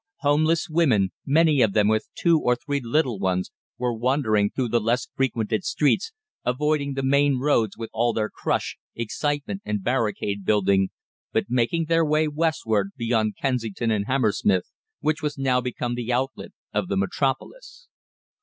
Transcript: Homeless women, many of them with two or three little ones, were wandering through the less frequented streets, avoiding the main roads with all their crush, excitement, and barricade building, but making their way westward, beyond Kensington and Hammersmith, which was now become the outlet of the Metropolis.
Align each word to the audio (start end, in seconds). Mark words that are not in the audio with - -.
Homeless 0.21 0.67
women, 0.67 1.11
many 1.27 1.61
of 1.61 1.73
them 1.73 1.87
with 1.87 2.09
two 2.15 2.39
or 2.39 2.55
three 2.55 2.81
little 2.83 3.19
ones, 3.19 3.51
were 3.77 3.93
wandering 3.95 4.49
through 4.49 4.67
the 4.69 4.79
less 4.79 5.07
frequented 5.15 5.63
streets, 5.63 6.11
avoiding 6.43 6.95
the 6.95 7.03
main 7.03 7.37
roads 7.37 7.77
with 7.77 7.91
all 7.93 8.11
their 8.11 8.31
crush, 8.31 8.79
excitement, 8.95 9.61
and 9.63 9.83
barricade 9.83 10.43
building, 10.43 10.89
but 11.31 11.45
making 11.51 11.85
their 11.85 12.03
way 12.03 12.27
westward, 12.27 12.89
beyond 12.97 13.37
Kensington 13.39 13.91
and 13.91 14.07
Hammersmith, 14.07 14.71
which 15.01 15.21
was 15.21 15.37
now 15.37 15.61
become 15.61 15.93
the 15.93 16.11
outlet 16.11 16.49
of 16.73 16.87
the 16.87 16.97
Metropolis. 16.97 17.87